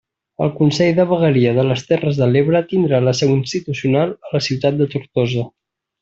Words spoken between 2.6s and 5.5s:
tindrà la seu institucional a la ciutat de Tortosa.